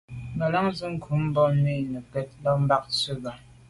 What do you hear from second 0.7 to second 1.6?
ze nkum ba’